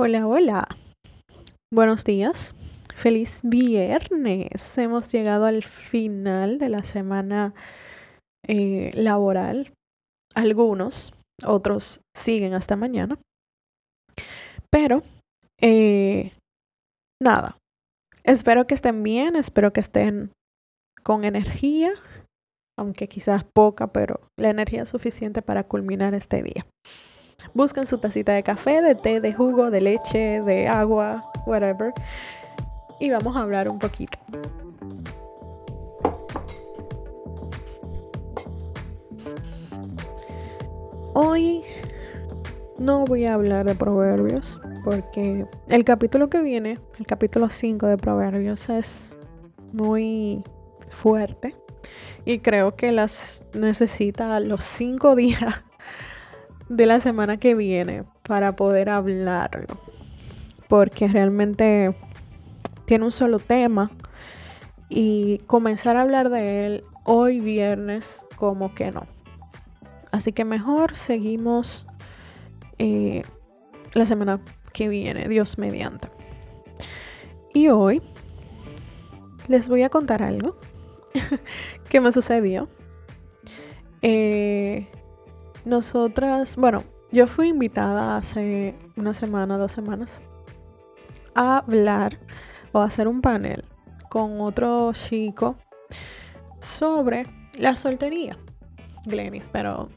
[0.00, 0.68] Hola, hola.
[1.74, 2.54] Buenos días.
[2.94, 4.78] Feliz viernes.
[4.78, 7.52] Hemos llegado al final de la semana
[8.46, 9.72] eh, laboral.
[10.36, 11.12] Algunos,
[11.44, 13.18] otros siguen hasta mañana.
[14.70, 15.02] Pero,
[15.60, 16.30] eh,
[17.20, 17.56] nada.
[18.22, 20.30] Espero que estén bien, espero que estén
[21.02, 21.90] con energía,
[22.78, 26.64] aunque quizás poca, pero la energía es suficiente para culminar este día.
[27.54, 31.92] Busquen su tacita de café, de té, de jugo, de leche, de agua, whatever.
[33.00, 34.18] Y vamos a hablar un poquito.
[41.14, 41.62] Hoy
[42.78, 47.96] no voy a hablar de proverbios porque el capítulo que viene, el capítulo 5 de
[47.96, 49.12] proverbios, es
[49.72, 50.44] muy
[50.90, 51.56] fuerte
[52.24, 55.64] y creo que las necesita los 5 días
[56.68, 59.78] de la semana que viene para poder hablarlo.
[60.68, 61.94] Porque realmente
[62.84, 63.90] tiene un solo tema
[64.88, 69.06] y comenzar a hablar de él hoy viernes como que no.
[70.10, 71.86] Así que mejor seguimos
[72.78, 73.22] eh,
[73.92, 74.40] la semana
[74.72, 76.08] que viene, Dios mediante.
[77.54, 78.02] Y hoy
[79.48, 80.56] les voy a contar algo
[81.88, 82.68] que me sucedió.
[84.02, 84.86] Eh,
[85.68, 90.20] nosotras, bueno, yo fui invitada hace una semana, dos semanas,
[91.34, 92.18] a hablar
[92.72, 93.64] o a hacer un panel
[94.08, 95.56] con otro chico
[96.60, 98.36] sobre la soltería.
[99.04, 99.88] Glenis, pero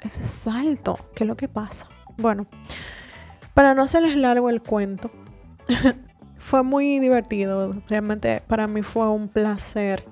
[0.00, 1.88] ese salto, ¿qué es lo que pasa?
[2.18, 2.46] Bueno,
[3.54, 5.10] para no hacerles largo el cuento,
[6.38, 7.74] fue muy divertido.
[7.88, 10.04] Realmente para mí fue un placer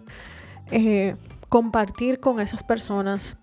[0.70, 1.16] eh,
[1.48, 3.38] compartir con esas personas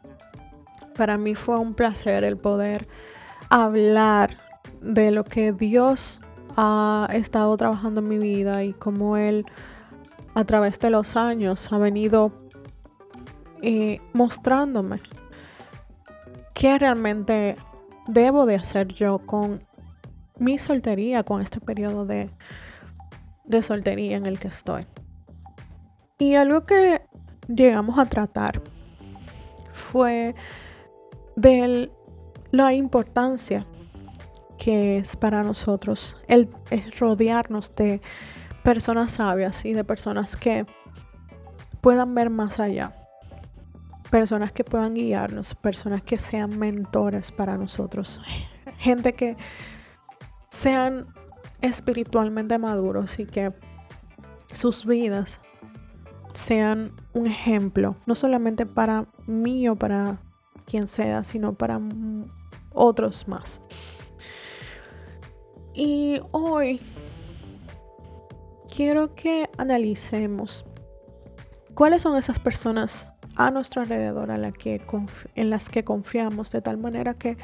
[0.96, 2.88] para mí fue un placer el poder
[3.50, 4.38] hablar
[4.82, 6.20] de lo que Dios
[6.56, 9.46] ha estado trabajando en mi vida y cómo Él
[10.34, 12.32] a través de los años ha venido
[13.62, 14.98] eh, mostrándome
[16.54, 17.56] qué realmente
[18.08, 19.64] debo de hacer yo con
[20.38, 22.30] mi soltería, con este periodo de,
[23.46, 24.86] de soltería en el que estoy.
[26.18, 27.02] Y algo que
[27.48, 28.62] llegamos a tratar
[29.72, 30.36] fue
[31.36, 31.92] de
[32.52, 33.66] la importancia
[34.58, 36.50] que es para nosotros el,
[37.00, 38.02] rodearnos de
[38.64, 40.66] personas sabias y de personas que
[41.82, 42.96] puedan ver más allá,
[44.10, 48.22] personas que puedan guiarnos, personas que sean mentores para nosotros,
[48.78, 49.36] gente que
[50.50, 51.08] sean
[51.62, 53.52] espiritualmente maduros y que
[54.54, 55.42] sus vidas
[56.34, 60.20] sean un ejemplo, no solamente para mí o para
[60.66, 61.80] quien sea, sino para
[62.74, 63.62] otros más.
[65.74, 66.82] Y hoy
[68.76, 70.66] quiero que analicemos
[71.74, 74.82] cuáles son esas personas a nuestro alrededor a la que
[75.36, 77.38] en las que confiamos de tal manera que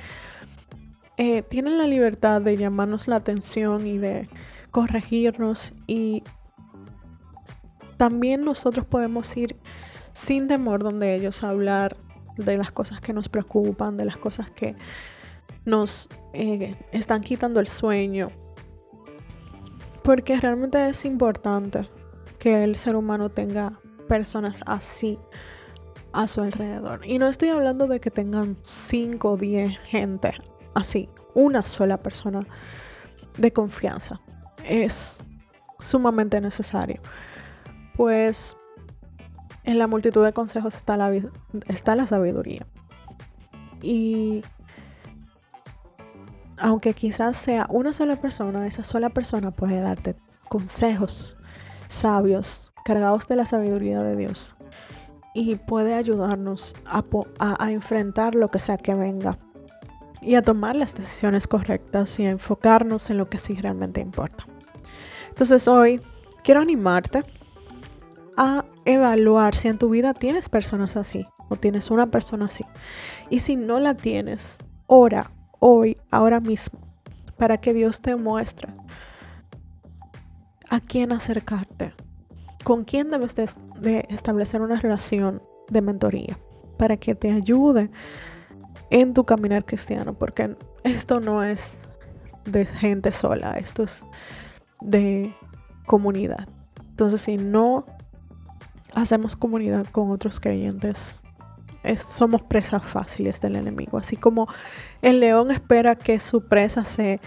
[1.17, 4.29] eh, tienen la libertad de llamarnos la atención y de
[4.71, 6.23] corregirnos y
[7.97, 9.57] también nosotros podemos ir
[10.13, 11.97] sin temor donde ellos hablar
[12.45, 14.75] de las cosas que nos preocupan, de las cosas que
[15.65, 18.31] nos eh, están quitando el sueño.
[20.03, 21.89] Porque realmente es importante
[22.39, 25.19] que el ser humano tenga personas así
[26.13, 27.05] a su alrededor.
[27.05, 30.33] Y no estoy hablando de que tengan 5 o 10 gente
[30.73, 32.45] así, una sola persona
[33.37, 34.19] de confianza.
[34.65, 35.23] Es
[35.79, 37.01] sumamente necesario.
[37.95, 38.55] Pues
[39.69, 41.11] en la multitud de consejos está la,
[41.67, 42.65] está la sabiduría.
[43.83, 44.41] Y
[46.57, 50.15] aunque quizás sea una sola persona, esa sola persona puede darte
[50.49, 51.37] consejos
[51.87, 54.55] sabios, cargados de la sabiduría de Dios.
[55.35, 57.03] Y puede ayudarnos a,
[57.37, 59.37] a, enfrentar lo que sea que venga.
[60.19, 64.47] Y a tomar las decisiones correctas y a enfocarnos en lo que sí realmente importa.
[65.29, 66.01] Entonces hoy
[66.43, 67.23] quiero animarte
[68.39, 72.63] a evaluar si en tu vida tienes personas así o tienes una persona así.
[73.29, 76.79] Y si no la tienes, ora hoy, ahora mismo,
[77.37, 78.71] para que Dios te muestre
[80.69, 81.93] a quién acercarte,
[82.63, 86.39] con quién debes de, establecer una relación de mentoría,
[86.77, 87.91] para que te ayude
[88.89, 90.55] en tu caminar cristiano, porque
[90.85, 91.81] esto no es
[92.45, 94.05] de gente sola, esto es
[94.79, 95.35] de
[95.85, 96.47] comunidad.
[96.91, 97.85] Entonces, si no
[99.01, 101.21] hacemos comunidad con otros creyentes,
[101.95, 103.97] somos presas fáciles del enemigo.
[103.97, 104.47] Así como
[105.01, 107.19] el león espera que su presa se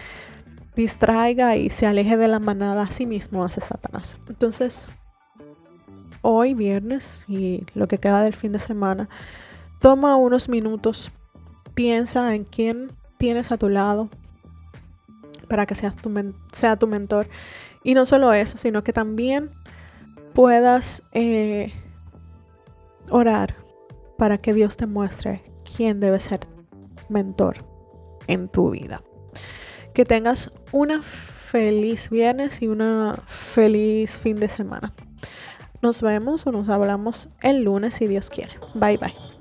[0.77, 4.17] distraiga y se aleje de la manada, así mismo hace Satanás.
[4.29, 4.87] Entonces,
[6.23, 9.09] hoy viernes y lo que queda del fin de semana,
[9.81, 11.11] toma unos minutos,
[11.75, 14.09] piensa en quién tienes a tu lado
[15.49, 16.11] para que seas tu
[16.53, 17.29] sea tu mentor.
[17.85, 19.51] Y no solo eso, sino que también
[20.35, 21.73] puedas eh,
[23.11, 23.55] orar
[24.19, 25.43] para que Dios te muestre
[25.77, 26.47] quién debe ser
[27.09, 27.65] mentor
[28.27, 29.03] en tu vida.
[29.95, 34.93] Que tengas una feliz viernes y una feliz fin de semana.
[35.83, 38.55] Nos vemos o nos hablamos el lunes si Dios quiere.
[38.75, 39.32] Bye bye.